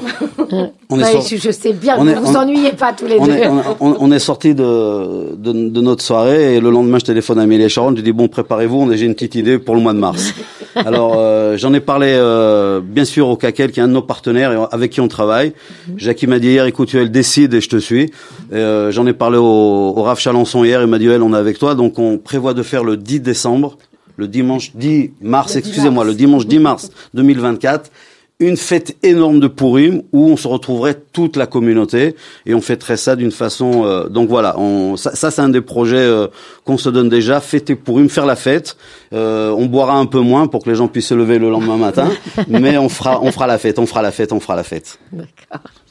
on 0.89 0.99
est 1.01 1.37
je, 1.37 1.51
sais 1.51 1.73
bien, 1.73 2.01
ne 2.01 2.15
vous 2.15 2.37
ennuyez 2.37 2.71
pas 2.71 2.93
tous 2.93 3.05
les 3.05 3.19
on 3.19 3.27
deux. 3.27 3.33
Est, 3.33 3.49
on, 3.81 4.11
est 4.13 4.19
sorti 4.19 4.55
de, 4.55 5.35
de, 5.35 5.81
notre 5.81 6.01
soirée 6.01 6.55
et 6.55 6.61
le 6.61 6.69
lendemain 6.69 6.99
je 6.99 7.05
téléphone 7.05 7.39
à 7.39 7.41
Amélie 7.41 7.67
Charon, 7.67 7.93
je 7.97 8.01
dis 8.01 8.13
bon 8.13 8.29
préparez-vous, 8.29 8.77
on 8.77 8.89
a 8.89 8.95
j'ai 8.95 9.05
une 9.05 9.13
petite 9.13 9.35
idée 9.35 9.59
pour 9.59 9.75
le 9.75 9.81
mois 9.81 9.93
de 9.93 9.99
mars. 9.99 10.33
Alors 10.75 11.15
euh, 11.17 11.57
j'en 11.57 11.73
ai 11.73 11.81
parlé 11.81 12.07
euh, 12.11 12.79
bien 12.81 13.03
sûr 13.03 13.27
au 13.27 13.35
CACEL 13.35 13.73
qui 13.73 13.81
est 13.81 13.83
un 13.83 13.89
de 13.89 13.93
nos 13.93 14.01
partenaires 14.01 14.69
avec 14.71 14.91
qui 14.91 15.01
on 15.01 15.09
travaille. 15.09 15.51
Mhm. 15.89 15.95
Jacques 15.97 16.23
m'a 16.23 16.39
dit 16.39 16.47
hier 16.47 16.65
écoute 16.65 16.95
elle 16.95 17.11
décide 17.11 17.53
et 17.53 17.59
je 17.59 17.67
te 17.67 17.77
suis. 17.77 18.09
Euh, 18.53 18.89
j'en 18.91 19.05
ai 19.05 19.13
parlé 19.13 19.37
au, 19.37 19.43
au 19.43 20.01
Raph 20.01 20.21
Chalençon 20.21 20.63
hier, 20.63 20.81
il 20.81 20.87
m'a 20.87 20.97
dit 20.97 21.07
elle 21.07 21.23
on 21.23 21.33
est 21.33 21.37
avec 21.37 21.59
toi 21.59 21.75
donc 21.75 21.99
on 21.99 22.17
prévoit 22.17 22.53
de 22.53 22.63
faire 22.63 22.85
le 22.85 22.95
10 22.95 23.19
décembre 23.19 23.77
le 24.17 24.27
dimanche 24.27 24.71
10 24.75 25.11
mars, 25.21 25.55
excusez-moi, 25.55 26.03
le 26.05 26.13
dimanche 26.13 26.47
10 26.47 26.59
mars 26.59 26.91
2024, 27.13 27.91
une 28.39 28.57
fête 28.57 28.97
énorme 29.01 29.39
de 29.39 29.47
Purim 29.47 30.01
où 30.11 30.29
on 30.29 30.35
se 30.35 30.47
retrouverait 30.47 30.95
toute 31.13 31.37
la 31.37 31.47
communauté 31.47 32.15
et 32.45 32.53
on 32.53 32.59
fêterait 32.59 32.97
ça 32.97 33.15
d'une 33.15 33.31
façon. 33.31 33.85
Euh, 33.85 34.09
donc 34.09 34.27
voilà, 34.27 34.59
on, 34.59 34.97
ça, 34.97 35.31
c'est 35.31 35.39
un 35.39 35.49
des 35.49 35.61
projets 35.61 35.97
euh, 35.97 36.27
qu'on 36.65 36.77
se 36.77 36.89
donne 36.89 37.07
déjà. 37.07 37.39
Fêter 37.39 37.75
Purim, 37.75 38.09
faire 38.09 38.25
la 38.25 38.35
fête. 38.35 38.75
Euh, 39.13 39.51
on 39.51 39.67
boira 39.67 39.97
un 39.97 40.05
peu 40.05 40.19
moins 40.19 40.47
pour 40.47 40.63
que 40.63 40.69
les 40.69 40.75
gens 40.75 40.89
puissent 40.89 41.07
se 41.07 41.13
lever 41.13 41.39
le 41.39 41.49
lendemain 41.49 41.77
matin, 41.77 42.09
mais 42.49 42.77
on 42.77 42.89
fera, 42.89 43.21
on 43.21 43.31
fera 43.31 43.47
la 43.47 43.57
fête, 43.57 43.79
on 43.79 43.85
fera 43.85 44.01
la 44.01 44.11
fête, 44.11 44.33
on 44.33 44.41
fera 44.41 44.55
la 44.55 44.63
fête. 44.63 44.99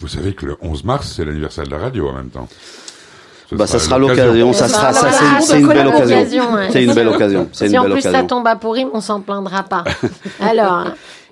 Vous 0.01 0.09
savez 0.09 0.35
que 0.35 0.45
le 0.45 0.57
11 0.61 0.85
mars 0.85 1.15
c'est 1.17 1.25
l'anniversaire 1.25 1.65
de 1.65 1.71
la 1.71 1.79
radio 1.79 2.09
en 2.09 2.15
même 2.15 2.31
temps 2.31 2.49
bah, 3.53 3.67
ça 3.67 3.79
sera 3.79 3.99
l'occasion. 3.99 4.53
Ça 4.53 4.69
sera, 4.69 4.93
ça, 4.93 5.09
c'est 5.41 5.61
une 5.61 5.69
belle 5.69 5.87
occasion. 5.89 6.45
C'est 6.71 6.85
une 6.85 6.95
belle 6.95 7.09
occasion. 7.09 7.49
Si 7.53 7.79
en 7.79 7.85
plus 7.85 8.01
ça 8.01 8.23
tombe 8.23 8.47
à 8.47 8.57
pourri, 8.57 8.87
on 8.93 9.01
s'en 9.01 9.21
plaindra 9.21 9.63
pas. 9.65 9.85
Alors, 10.41 10.87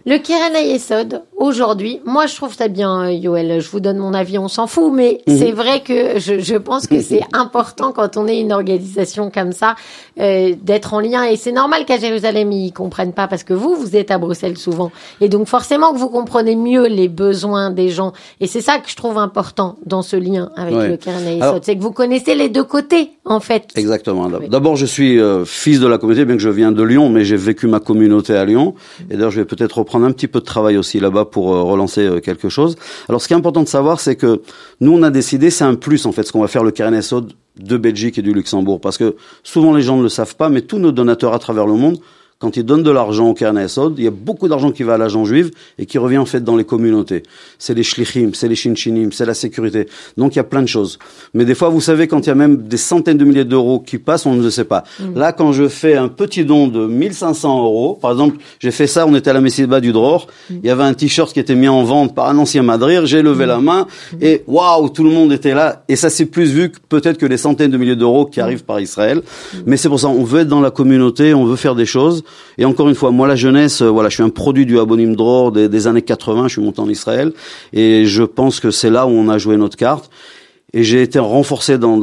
le 0.04 0.18
Keren 0.18 0.56
Ayesod, 0.56 1.22
aujourd'hui, 1.36 2.00
moi 2.04 2.26
je 2.26 2.34
trouve 2.34 2.54
ça 2.54 2.66
bien, 2.66 3.04
euh, 3.04 3.12
Yoel, 3.12 3.60
je 3.60 3.70
vous 3.70 3.78
donne 3.78 3.98
mon 3.98 4.14
avis, 4.14 4.36
on 4.36 4.48
s'en 4.48 4.66
fout, 4.66 4.92
mais 4.92 5.20
mhm. 5.28 5.38
c'est 5.38 5.52
vrai 5.52 5.80
que 5.80 6.18
je, 6.18 6.40
je 6.40 6.56
pense 6.56 6.88
que 6.88 7.00
c'est 7.00 7.22
important 7.32 7.92
quand 7.92 8.16
on 8.16 8.26
est 8.26 8.40
une 8.40 8.52
organisation 8.52 9.30
comme 9.30 9.52
ça, 9.52 9.76
euh, 10.20 10.54
d'être 10.60 10.94
en 10.94 11.00
lien. 11.00 11.22
Et 11.24 11.36
c'est 11.36 11.52
normal 11.52 11.84
qu'à 11.84 11.98
Jérusalem, 11.98 12.50
ils 12.50 12.72
comprennent 12.72 13.12
pas, 13.12 13.28
parce 13.28 13.44
que 13.44 13.54
vous, 13.54 13.76
vous 13.76 13.94
êtes 13.94 14.10
à 14.10 14.18
Bruxelles 14.18 14.58
souvent. 14.58 14.90
Et 15.20 15.28
donc 15.28 15.46
forcément 15.46 15.92
que 15.92 15.98
vous 15.98 16.08
comprenez 16.08 16.56
mieux 16.56 16.88
les 16.88 17.08
besoins 17.08 17.70
des 17.70 17.88
gens. 17.88 18.12
Et 18.40 18.48
c'est 18.48 18.60
ça 18.60 18.78
que 18.78 18.90
je 18.90 18.96
trouve 18.96 19.18
important 19.18 19.76
dans 19.86 20.02
ce 20.02 20.16
lien 20.16 20.50
avec 20.56 20.74
le 20.74 20.96
Keren 20.96 21.24
Ayesod, 21.24 21.62
c'est 21.64 21.76
que 21.76 21.82
vous 21.82 21.92
connaissez 21.92 22.34
les 22.34 22.48
deux 22.48 22.64
côtés, 22.64 23.12
en 23.24 23.38
fait. 23.38 23.68
Exactement. 23.76 24.28
D'abord, 24.28 24.74
je 24.74 24.86
suis 24.86 25.20
euh, 25.20 25.44
fils 25.44 25.78
de 25.78 25.86
la 25.86 25.98
communauté, 25.98 26.24
bien 26.24 26.36
que 26.36 26.42
je 26.42 26.48
viens 26.48 26.72
de 26.72 26.82
Lyon, 26.82 27.08
mais 27.08 27.24
j'ai 27.24 27.36
vécu 27.36 27.68
ma 27.68 27.78
communauté 27.78 28.34
à 28.34 28.44
Lyon. 28.44 28.74
Et 29.08 29.14
d'ailleurs, 29.14 29.30
je 29.30 29.40
vais 29.40 29.46
peut-être 29.46 29.78
reprendre 29.78 29.91
prendre 29.92 30.06
un 30.06 30.12
petit 30.12 30.26
peu 30.26 30.40
de 30.40 30.44
travail 30.46 30.78
aussi 30.78 31.00
là-bas 31.00 31.26
pour 31.26 31.54
euh, 31.54 31.62
relancer 31.62 32.00
euh, 32.00 32.20
quelque 32.20 32.48
chose. 32.48 32.76
Alors, 33.10 33.20
ce 33.20 33.28
qui 33.28 33.34
est 33.34 33.36
important 33.36 33.62
de 33.62 33.68
savoir, 33.68 34.00
c'est 34.00 34.16
que 34.16 34.40
nous, 34.80 34.90
on 34.90 35.02
a 35.02 35.10
décidé, 35.10 35.50
c'est 35.50 35.64
un 35.64 35.74
plus 35.74 36.06
en 36.06 36.12
fait, 36.12 36.22
ce 36.22 36.32
qu'on 36.32 36.40
va 36.40 36.48
faire 36.48 36.64
le 36.64 36.70
Keren 36.70 36.98
de 37.58 37.76
Belgique 37.76 38.16
et 38.16 38.22
du 38.22 38.32
Luxembourg, 38.32 38.80
parce 38.80 38.96
que 38.96 39.16
souvent 39.42 39.74
les 39.74 39.82
gens 39.82 39.98
ne 39.98 40.02
le 40.02 40.08
savent 40.08 40.34
pas, 40.36 40.48
mais 40.48 40.62
tous 40.62 40.78
nos 40.78 40.92
donateurs 40.92 41.34
à 41.34 41.38
travers 41.38 41.66
le 41.66 41.74
monde 41.74 41.98
quand 42.42 42.56
ils 42.56 42.64
donnent 42.64 42.82
de 42.82 42.90
l'argent 42.90 43.28
au 43.28 43.34
Keren 43.34 43.56
il 43.96 44.02
y 44.02 44.08
a 44.08 44.10
beaucoup 44.10 44.48
d'argent 44.48 44.72
qui 44.72 44.82
va 44.82 44.94
à 44.94 44.98
l'agent 44.98 45.24
juive 45.24 45.52
et 45.78 45.86
qui 45.86 45.96
revient 45.96 46.18
en 46.18 46.26
fait 46.26 46.42
dans 46.42 46.56
les 46.56 46.64
communautés. 46.64 47.22
C'est 47.56 47.72
les 47.72 47.84
shlichim, 47.84 48.30
c'est 48.34 48.48
les 48.48 48.56
shinchinim, 48.56 49.12
c'est 49.12 49.26
la 49.26 49.34
sécurité. 49.34 49.86
Donc 50.16 50.34
il 50.34 50.38
y 50.38 50.40
a 50.40 50.44
plein 50.44 50.62
de 50.62 50.66
choses. 50.66 50.98
Mais 51.34 51.44
des 51.44 51.54
fois, 51.54 51.68
vous 51.68 51.80
savez, 51.80 52.08
quand 52.08 52.18
il 52.18 52.26
y 52.26 52.30
a 52.30 52.34
même 52.34 52.56
des 52.56 52.78
centaines 52.78 53.16
de 53.16 53.24
milliers 53.24 53.44
d'euros 53.44 53.78
qui 53.78 53.98
passent, 53.98 54.26
on 54.26 54.34
ne 54.34 54.42
le 54.42 54.50
sait 54.50 54.64
pas. 54.64 54.82
Mm. 54.98 55.16
Là, 55.16 55.32
quand 55.32 55.52
je 55.52 55.68
fais 55.68 55.94
un 55.94 56.08
petit 56.08 56.44
don 56.44 56.66
de 56.66 56.84
1500 56.84 57.62
euros, 57.62 57.96
par 58.02 58.10
exemple, 58.10 58.38
j'ai 58.58 58.72
fait 58.72 58.88
ça, 58.88 59.06
on 59.06 59.14
était 59.14 59.30
à 59.30 59.34
la 59.34 59.40
Messiba 59.40 59.80
du 59.80 59.92
Dror, 59.92 60.26
mm. 60.50 60.54
il 60.64 60.66
y 60.66 60.70
avait 60.70 60.82
un 60.82 60.94
t-shirt 60.94 61.32
qui 61.32 61.38
était 61.38 61.54
mis 61.54 61.68
en 61.68 61.84
vente 61.84 62.12
par 62.12 62.28
un 62.28 62.38
ancien 62.38 62.64
madrir, 62.64 63.06
j'ai 63.06 63.22
levé 63.22 63.44
mm. 63.44 63.48
la 63.48 63.58
main 63.60 63.86
et 64.20 64.42
waouh, 64.48 64.88
tout 64.88 65.04
le 65.04 65.10
monde 65.10 65.32
était 65.32 65.54
là. 65.54 65.84
Et 65.88 65.94
ça 65.94 66.10
s'est 66.10 66.26
plus 66.26 66.50
vu 66.50 66.70
que 66.72 66.78
peut-être 66.88 67.18
que 67.18 67.26
les 67.26 67.36
centaines 67.36 67.70
de 67.70 67.76
milliers 67.76 67.94
d'euros 67.94 68.26
qui 68.26 68.40
arrivent 68.40 68.64
par 68.64 68.80
Israël. 68.80 69.22
Mais 69.64 69.76
c'est 69.76 69.88
pour 69.88 70.00
ça, 70.00 70.08
on 70.08 70.24
veut 70.24 70.40
être 70.40 70.48
dans 70.48 70.60
la 70.60 70.72
communauté, 70.72 71.34
on 71.34 71.44
veut 71.44 71.54
faire 71.54 71.76
des 71.76 71.86
choses. 71.86 72.24
Et 72.58 72.64
encore 72.64 72.88
une 72.88 72.94
fois, 72.94 73.10
moi, 73.10 73.26
la 73.26 73.36
jeunesse, 73.36 73.82
euh, 73.82 73.88
voilà, 73.88 74.08
je 74.08 74.14
suis 74.14 74.22
un 74.22 74.28
produit 74.28 74.66
du 74.66 74.78
Abonim 74.78 75.14
Dror 75.14 75.52
des, 75.52 75.68
des, 75.68 75.86
années 75.86 76.02
80. 76.02 76.48
Je 76.48 76.52
suis 76.54 76.62
monté 76.62 76.80
en 76.80 76.88
Israël 76.88 77.32
et 77.72 78.04
je 78.04 78.22
pense 78.22 78.60
que 78.60 78.70
c'est 78.70 78.90
là 78.90 79.06
où 79.06 79.10
on 79.10 79.28
a 79.28 79.38
joué 79.38 79.56
notre 79.56 79.76
carte. 79.76 80.10
Et 80.74 80.84
j'ai 80.84 81.02
été 81.02 81.18
renforcé 81.18 81.76
dans, 81.76 81.98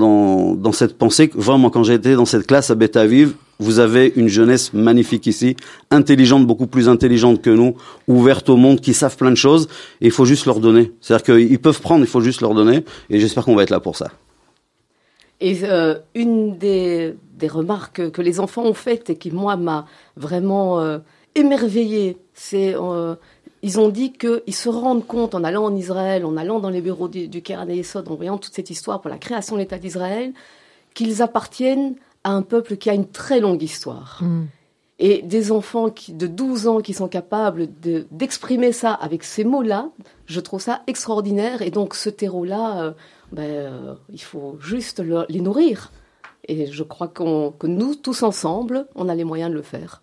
dans, 0.55 0.71
cette 0.71 0.97
pensée. 0.97 1.31
Vraiment, 1.33 1.71
quand 1.71 1.83
j'ai 1.83 1.95
été 1.95 2.13
dans 2.13 2.25
cette 2.25 2.45
classe 2.45 2.69
à 2.69 2.75
Beth 2.75 2.97
Aviv, 2.97 3.33
vous 3.59 3.79
avez 3.79 4.13
une 4.15 4.27
jeunesse 4.27 4.73
magnifique 4.73 5.25
ici, 5.25 5.57
intelligente, 5.89 6.45
beaucoup 6.45 6.67
plus 6.67 6.87
intelligente 6.87 7.41
que 7.41 7.49
nous, 7.49 7.75
ouverte 8.07 8.47
au 8.47 8.57
monde, 8.57 8.79
qui 8.79 8.93
savent 8.93 9.17
plein 9.17 9.31
de 9.31 9.35
choses. 9.35 9.67
Et 10.01 10.05
il 10.05 10.11
faut 10.11 10.25
juste 10.25 10.45
leur 10.45 10.59
donner. 10.59 10.91
C'est-à-dire 11.01 11.35
qu'ils 11.35 11.59
peuvent 11.59 11.81
prendre, 11.81 12.03
il 12.03 12.07
faut 12.07 12.21
juste 12.21 12.41
leur 12.41 12.53
donner. 12.53 12.85
Et 13.09 13.19
j'espère 13.19 13.43
qu'on 13.43 13.55
va 13.55 13.63
être 13.63 13.71
là 13.71 13.79
pour 13.79 13.97
ça. 13.97 14.11
Et 15.41 15.63
euh, 15.63 15.99
une 16.15 16.57
des, 16.57 17.15
des, 17.37 17.47
remarques 17.47 18.11
que 18.11 18.21
les 18.21 18.39
enfants 18.39 18.63
ont 18.63 18.73
faites 18.73 19.09
et 19.09 19.15
qui, 19.15 19.31
moi, 19.31 19.55
m'a 19.55 19.85
vraiment 20.17 20.79
euh, 20.79 20.99
émerveillée, 21.35 22.17
c'est 22.33 22.75
euh, 22.75 23.15
ils 23.61 23.79
ont 23.79 23.89
dit 23.89 24.13
qu'ils 24.13 24.55
se 24.55 24.69
rendent 24.69 25.05
compte 25.05 25.35
en 25.35 25.43
allant 25.43 25.65
en 25.65 25.75
Israël, 25.75 26.25
en 26.25 26.37
allant 26.37 26.59
dans 26.59 26.69
les 26.69 26.81
bureaux 26.81 27.07
du, 27.07 27.27
du 27.27 27.41
et 27.47 27.55
en 27.55 28.15
voyant 28.15 28.37
toute 28.37 28.53
cette 28.53 28.69
histoire 28.69 29.01
pour 29.01 29.09
la 29.09 29.17
création 29.17 29.55
de 29.55 29.61
l'État 29.61 29.77
d'Israël, 29.77 30.33
qu'ils 30.93 31.21
appartiennent 31.21 31.95
à 32.23 32.31
un 32.31 32.41
peuple 32.41 32.77
qui 32.77 32.89
a 32.89 32.93
une 32.93 33.07
très 33.07 33.39
longue 33.39 33.61
histoire. 33.61 34.19
Mm. 34.21 34.45
Et 35.01 35.21
des 35.21 35.51
enfants 35.51 35.93
de 36.09 36.27
12 36.27 36.67
ans 36.67 36.81
qui 36.81 36.93
sont 36.93 37.07
capables 37.07 37.67
d'exprimer 38.11 38.73
ça 38.73 38.93
avec 38.93 39.23
ces 39.23 39.45
mots-là, 39.45 39.89
je 40.25 40.41
trouve 40.41 40.59
ça 40.59 40.81
extraordinaire. 40.87 41.61
Et 41.61 41.71
donc 41.71 41.95
ce 41.95 42.09
terreau-là, 42.09 42.93
ben, 43.31 43.43
euh, 43.43 43.93
il 44.11 44.21
faut 44.21 44.57
juste 44.59 45.01
les 45.29 45.41
nourrir. 45.41 45.91
Et 46.47 46.67
je 46.67 46.83
crois 46.83 47.07
que 47.07 47.67
nous, 47.67 47.95
tous 47.95 48.23
ensemble, 48.23 48.87
on 48.95 49.07
a 49.07 49.15
les 49.15 49.23
moyens 49.23 49.51
de 49.51 49.55
le 49.55 49.61
faire. 49.61 50.01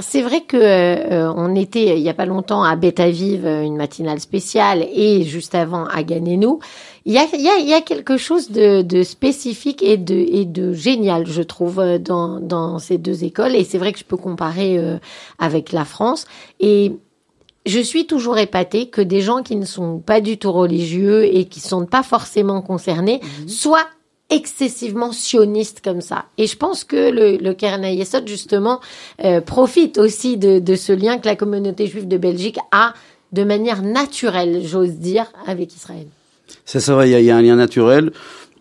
C'est 0.00 0.22
vrai 0.22 0.40
que 0.42 0.56
euh, 0.56 1.32
on 1.34 1.54
était 1.54 1.96
il 1.96 2.02
y 2.02 2.08
a 2.08 2.14
pas 2.14 2.26
longtemps 2.26 2.62
à 2.62 2.76
Betavive, 2.76 3.46
une 3.46 3.76
matinale 3.76 4.20
spéciale, 4.20 4.86
et 4.92 5.22
juste 5.22 5.54
avant 5.54 5.84
à 5.84 6.02
Ganenou. 6.02 6.58
Il 7.06 7.12
y 7.12 7.18
a, 7.18 7.26
il 7.34 7.42
y 7.42 7.48
a, 7.48 7.58
il 7.58 7.68
y 7.68 7.74
a 7.74 7.80
quelque 7.80 8.16
chose 8.16 8.50
de, 8.50 8.82
de, 8.82 9.02
spécifique 9.02 9.82
et 9.82 9.96
de, 9.96 10.14
et 10.14 10.46
de 10.46 10.72
génial, 10.72 11.26
je 11.26 11.42
trouve, 11.42 11.98
dans, 11.98 12.40
dans 12.40 12.78
ces 12.78 12.98
deux 12.98 13.24
écoles. 13.24 13.54
Et 13.54 13.64
c'est 13.64 13.78
vrai 13.78 13.92
que 13.92 13.98
je 13.98 14.04
peux 14.04 14.16
comparer 14.16 14.78
euh, 14.78 14.96
avec 15.38 15.72
la 15.72 15.84
France. 15.84 16.26
Et 16.60 16.92
je 17.66 17.80
suis 17.80 18.06
toujours 18.06 18.38
épatée 18.38 18.88
que 18.88 19.00
des 19.00 19.20
gens 19.20 19.42
qui 19.42 19.56
ne 19.56 19.64
sont 19.64 19.98
pas 19.98 20.20
du 20.20 20.38
tout 20.38 20.52
religieux 20.52 21.24
et 21.24 21.46
qui 21.46 21.60
sont 21.60 21.86
pas 21.86 22.02
forcément 22.02 22.62
concernés 22.62 23.20
mhm. 23.22 23.48
soient 23.48 23.88
excessivement 24.34 25.12
sionistes 25.12 25.80
comme 25.82 26.00
ça. 26.00 26.26
Et 26.38 26.46
je 26.46 26.56
pense 26.56 26.84
que 26.84 27.10
le, 27.10 27.36
le 27.36 27.54
Keren 27.54 27.84
justement, 28.26 28.80
euh, 29.24 29.40
profite 29.40 29.98
aussi 29.98 30.36
de, 30.36 30.58
de 30.58 30.74
ce 30.74 30.92
lien 30.92 31.18
que 31.18 31.26
la 31.26 31.36
communauté 31.36 31.86
juive 31.86 32.08
de 32.08 32.16
Belgique 32.16 32.58
a 32.72 32.94
de 33.32 33.44
manière 33.44 33.82
naturelle, 33.82 34.62
j'ose 34.64 34.92
dire, 34.92 35.26
avec 35.46 35.74
Israël. 35.74 36.06
C'est 36.64 36.80
ça, 36.80 37.06
il 37.06 37.24
y, 37.24 37.30
a 37.30 37.36
un 37.36 37.42
lien 37.42 37.56
naturel. 37.56 38.12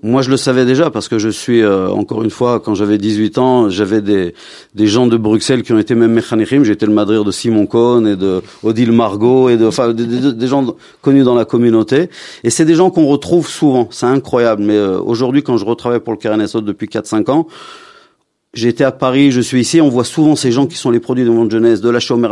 Moi, 0.05 0.21
je 0.21 0.29
le 0.29 0.35
savais 0.35 0.65
déjà 0.65 0.89
parce 0.89 1.07
que 1.07 1.17
je 1.17 1.29
suis, 1.29 1.61
euh, 1.61 1.87
encore 1.87 2.23
une 2.23 2.29
fois, 2.29 2.59
quand 2.59 2.75
j'avais 2.75 2.97
18 2.97 3.37
ans, 3.37 3.69
j'avais 3.69 4.01
des, 4.01 4.35
des 4.75 4.87
gens 4.87 5.07
de 5.07 5.15
Bruxelles 5.15 5.63
qui 5.63 5.71
ont 5.71 5.79
été 5.79 5.95
même 5.95 6.11
mechanichim. 6.11 6.65
J'étais 6.65 6.85
le 6.85 6.91
madrir 6.91 7.23
de 7.23 7.31
Simon 7.31 7.65
Cohn 7.65 8.05
et 8.05 8.17
de 8.17 8.41
Odile 8.63 8.91
Margot 8.91 9.47
et 9.47 9.55
de, 9.55 9.65
enfin, 9.65 9.93
des, 9.93 10.47
gens 10.47 10.75
connus 11.01 11.23
dans 11.23 11.35
la 11.35 11.45
communauté. 11.45 12.09
Et 12.43 12.49
c'est 12.49 12.65
des 12.65 12.75
gens 12.75 12.89
qu'on 12.89 13.05
retrouve 13.05 13.47
souvent. 13.47 13.87
C'est 13.91 14.05
incroyable. 14.05 14.63
Mais 14.63 14.75
euh, 14.75 14.99
aujourd'hui, 14.99 15.41
quand 15.41 15.55
je 15.55 15.63
retravaille 15.63 16.01
pour 16.01 16.11
le 16.11 16.19
Keren 16.19 16.45
depuis 16.61 16.87
4-5 16.87 17.31
ans, 17.31 17.47
été 18.61 18.83
à 18.83 18.91
Paris, 18.91 19.31
je 19.31 19.41
suis 19.41 19.59
ici, 19.59 19.81
on 19.81 19.89
voit 19.89 20.03
souvent 20.03 20.35
ces 20.35 20.51
gens 20.51 20.67
qui 20.67 20.77
sont 20.77 20.91
les 20.91 20.99
produits 20.99 21.23
du 21.23 21.31
monde 21.31 21.49
jeunesse, 21.49 21.81
de 21.81 21.89
la 21.89 21.99
Shomer 21.99 22.29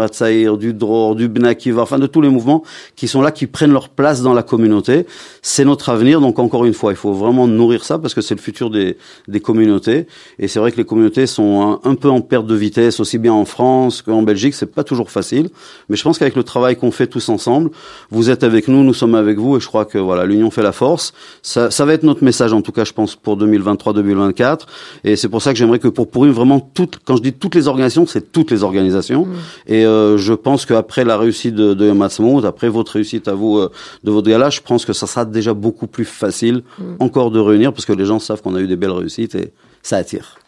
du 0.59 0.71
Dror, 0.71 1.15
du 1.15 1.27
Bnakiva, 1.27 1.81
enfin 1.81 1.97
de 1.97 2.05
tous 2.05 2.21
les 2.21 2.29
mouvements 2.29 2.63
qui 2.95 3.07
sont 3.07 3.23
là, 3.23 3.31
qui 3.31 3.47
prennent 3.47 3.71
leur 3.71 3.89
place 3.89 4.21
dans 4.21 4.35
la 4.35 4.43
communauté. 4.43 5.07
C'est 5.41 5.65
notre 5.65 5.89
avenir, 5.89 6.21
donc 6.21 6.37
encore 6.37 6.65
une 6.65 6.75
fois, 6.75 6.91
il 6.91 6.95
faut 6.95 7.11
vraiment 7.11 7.47
nourrir 7.47 7.83
ça 7.83 7.97
parce 7.97 8.13
que 8.13 8.21
c'est 8.21 8.35
le 8.35 8.39
futur 8.39 8.69
des, 8.69 8.97
des 9.27 9.39
communautés. 9.39 10.05
Et 10.37 10.47
c'est 10.47 10.59
vrai 10.59 10.71
que 10.71 10.77
les 10.77 10.85
communautés 10.85 11.25
sont 11.25 11.79
un, 11.83 11.95
peu 11.95 12.09
en 12.09 12.21
perte 12.21 12.45
de 12.45 12.55
vitesse, 12.55 12.99
aussi 12.99 13.17
bien 13.17 13.33
en 13.33 13.45
France 13.45 14.03
qu'en 14.03 14.21
Belgique, 14.21 14.53
c'est 14.53 14.71
pas 14.71 14.83
toujours 14.83 15.09
facile. 15.09 15.49
Mais 15.89 15.97
je 15.97 16.03
pense 16.03 16.19
qu'avec 16.19 16.35
le 16.35 16.43
travail 16.43 16.75
qu'on 16.75 16.91
fait 16.91 17.07
tous 17.07 17.29
ensemble, 17.29 17.71
vous 18.11 18.29
êtes 18.29 18.43
avec 18.43 18.67
nous, 18.67 18.83
nous 18.83 18.93
sommes 18.93 19.15
avec 19.15 19.39
vous, 19.39 19.57
et 19.57 19.59
je 19.59 19.65
crois 19.65 19.85
que 19.85 19.97
voilà, 19.97 20.25
l'union 20.27 20.51
fait 20.51 20.61
la 20.61 20.71
force. 20.71 21.13
Ça, 21.41 21.71
ça 21.71 21.83
va 21.83 21.93
être 21.93 22.03
notre 22.03 22.23
message, 22.23 22.53
en 22.53 22.61
tout 22.61 22.71
cas, 22.71 22.85
je 22.85 22.93
pense, 22.93 23.15
pour 23.15 23.39
2023-2024. 23.39 24.59
Et 25.03 25.15
c'est 25.15 25.29
pour 25.29 25.41
ça 25.41 25.51
que 25.51 25.57
j'aimerais 25.57 25.79
que 25.79 25.87
pour 25.87 26.10
pour 26.11 26.25
une 26.25 26.31
vraiment 26.31 26.59
toutes. 26.59 26.99
Quand 27.05 27.15
je 27.15 27.21
dis 27.21 27.33
toutes 27.33 27.55
les 27.55 27.67
organisations, 27.67 28.05
c'est 28.05 28.31
toutes 28.31 28.51
les 28.51 28.63
organisations. 28.63 29.25
Mm. 29.25 29.33
Et 29.67 29.85
euh, 29.85 30.17
je 30.17 30.33
pense 30.33 30.65
qu'après 30.65 31.05
la 31.05 31.17
réussite 31.17 31.55
de, 31.55 31.73
de 31.73 32.45
après 32.45 32.69
votre 32.69 32.93
réussite 32.93 33.27
à 33.27 33.33
vous 33.33 33.57
euh, 33.57 33.71
de 34.03 34.11
votre 34.11 34.29
gala, 34.29 34.49
je 34.49 34.61
pense 34.61 34.85
que 34.85 34.93
ça 34.93 35.07
sera 35.07 35.25
déjà 35.25 35.53
beaucoup 35.53 35.87
plus 35.87 36.05
facile 36.05 36.63
mm. 36.79 36.83
encore 36.99 37.31
de 37.31 37.39
réunir 37.39 37.73
parce 37.73 37.85
que 37.85 37.93
les 37.93 38.05
gens 38.05 38.19
savent 38.19 38.41
qu'on 38.41 38.55
a 38.55 38.59
eu 38.59 38.67
des 38.67 38.75
belles 38.75 38.91
réussites 38.91 39.35
et 39.35 39.53
ça 39.81 39.97
attire. 39.97 40.40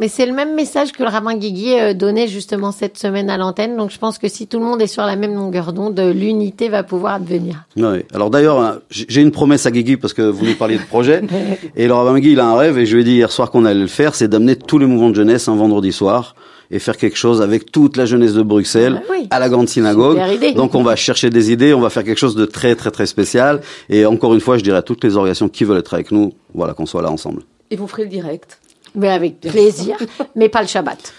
Mais 0.00 0.08
c'est 0.08 0.26
le 0.26 0.32
même 0.32 0.54
message 0.54 0.92
que 0.92 1.02
le 1.02 1.08
rabbin 1.08 1.36
Guigui 1.36 1.78
euh, 1.78 1.94
donnait 1.94 2.26
justement 2.26 2.72
cette 2.72 2.98
semaine 2.98 3.30
à 3.30 3.36
l'antenne. 3.36 3.76
Donc 3.76 3.90
je 3.90 3.98
pense 3.98 4.18
que 4.18 4.28
si 4.28 4.46
tout 4.46 4.58
le 4.58 4.64
monde 4.64 4.82
est 4.82 4.88
sur 4.88 5.04
la 5.04 5.16
même 5.16 5.34
longueur 5.34 5.72
d'onde, 5.72 5.98
l'unité 6.00 6.68
va 6.68 6.82
pouvoir 6.82 7.14
advenir. 7.14 7.64
Oui. 7.76 8.02
Alors 8.12 8.30
d'ailleurs, 8.30 8.60
hein, 8.60 8.78
j'ai 8.90 9.20
une 9.20 9.30
promesse 9.30 9.66
à 9.66 9.70
Guigui 9.70 9.96
parce 9.96 10.12
que 10.12 10.22
vous 10.22 10.44
nous 10.44 10.56
parliez 10.56 10.78
de 10.78 10.82
projet. 10.84 11.22
et 11.76 11.86
le 11.86 11.94
rabbin 11.94 12.14
Guigui, 12.14 12.32
il 12.32 12.40
a 12.40 12.46
un 12.46 12.56
rêve 12.56 12.78
et 12.78 12.86
je 12.86 12.94
lui 12.94 13.02
ai 13.02 13.04
dit 13.04 13.14
hier 13.14 13.30
soir 13.30 13.50
qu'on 13.50 13.64
allait 13.64 13.80
le 13.80 13.86
faire, 13.86 14.14
c'est 14.14 14.28
d'amener 14.28 14.56
tous 14.56 14.78
les 14.78 14.86
mouvements 14.86 15.10
de 15.10 15.14
jeunesse 15.14 15.48
un 15.48 15.56
vendredi 15.56 15.92
soir 15.92 16.34
et 16.70 16.78
faire 16.78 16.96
quelque 16.96 17.16
chose 17.16 17.40
avec 17.40 17.70
toute 17.70 17.96
la 17.96 18.04
jeunesse 18.04 18.32
de 18.32 18.42
Bruxelles 18.42 19.02
ah 19.08 19.14
à 19.30 19.38
la 19.38 19.48
grande 19.48 19.68
synagogue. 19.68 20.18
Donc 20.56 20.74
on 20.74 20.82
va 20.82 20.96
chercher 20.96 21.30
des 21.30 21.52
idées, 21.52 21.72
on 21.72 21.80
va 21.80 21.90
faire 21.90 22.04
quelque 22.04 22.18
chose 22.18 22.34
de 22.34 22.46
très 22.46 22.74
très 22.74 22.90
très 22.90 23.06
spécial. 23.06 23.60
Et 23.88 24.06
encore 24.06 24.34
une 24.34 24.40
fois, 24.40 24.58
je 24.58 24.64
dirais 24.64 24.78
à 24.78 24.82
toutes 24.82 25.04
les 25.04 25.16
organisations 25.16 25.48
qui 25.48 25.64
veulent 25.64 25.78
être 25.78 25.94
avec 25.94 26.10
nous, 26.10 26.32
voilà 26.54 26.74
qu'on 26.74 26.86
soit 26.86 27.02
là 27.02 27.10
ensemble. 27.10 27.42
Et 27.70 27.76
vous 27.76 27.86
ferez 27.86 28.04
le 28.04 28.08
direct 28.08 28.58
mais 28.94 29.08
avec 29.08 29.40
plaisir, 29.40 29.96
mais 30.34 30.48
pas 30.48 30.62
le 30.62 30.68
Shabbat. 30.68 31.12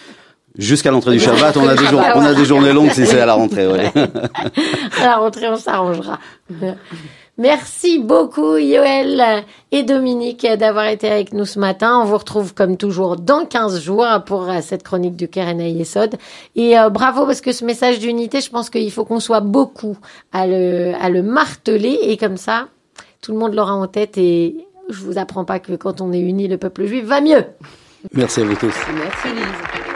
Jusqu'à 0.58 0.92
l'entrée 0.92 1.14
du 1.14 1.20
Shabbat, 1.24 1.58
on 1.58 1.68
a 1.68 1.76
des, 1.76 1.88
on 1.94 2.22
a 2.22 2.34
des 2.34 2.46
journées 2.46 2.74
longues 2.74 2.92
si 2.92 3.06
c'est 3.06 3.20
à 3.20 3.26
la 3.26 3.34
rentrée. 3.34 3.68
Ouais. 3.68 3.92
à 5.00 5.06
la 5.06 5.18
rentrée, 5.18 5.50
on 5.50 5.58
s'arrangera. 5.58 6.20
Merci 7.38 8.00
beaucoup 8.00 8.56
Yoël 8.56 9.44
et 9.74 9.84
Dominique 9.84 10.48
d'avoir 10.58 10.86
été 10.86 11.10
avec 11.12 11.34
nous 11.34 11.44
ce 11.44 11.60
matin. 11.60 12.00
On 12.02 12.06
vous 12.06 12.18
retrouve 12.18 12.54
comme 12.54 12.78
toujours 12.78 13.18
dans 13.18 13.46
15 13.46 13.82
jours 13.82 14.08
pour 14.26 14.50
euh, 14.50 14.60
cette 14.62 14.84
chronique 14.84 15.18
du 15.18 15.28
Keren 15.28 15.60
Yesod. 15.60 16.16
Et 16.56 16.80
euh, 16.80 16.90
bravo 16.90 17.26
parce 17.26 17.42
que 17.42 17.52
ce 17.52 17.66
message 17.66 18.00
d'unité, 18.00 18.40
je 18.40 18.50
pense 18.50 18.70
qu'il 18.70 18.90
faut 18.90 19.04
qu'on 19.04 19.20
soit 19.20 19.42
beaucoup 19.42 19.98
à 20.32 20.48
le, 20.48 20.94
à 21.02 21.10
le 21.10 21.24
marteler 21.24 22.00
et 22.04 22.16
comme 22.16 22.38
ça, 22.38 22.70
tout 23.22 23.34
le 23.34 23.38
monde 23.38 23.54
l'aura 23.54 23.74
en 23.74 23.88
tête 23.88 24.18
et 24.18 24.65
je 24.90 25.02
vous 25.02 25.18
apprends 25.18 25.46
pas 25.46 25.60
que 25.60 25.74
quand 25.74 26.02
on 26.02 26.12
est 26.12 26.20
unis, 26.20 26.48
le 26.48 26.58
peuple 26.58 26.86
juif 26.86 27.06
va 27.06 27.22
mieux. 27.22 27.44
Merci 28.14 28.42
à 28.42 28.44
vous 28.44 28.56
tous. 28.56 28.76
Merci 28.94 29.28
Lise. 29.36 29.95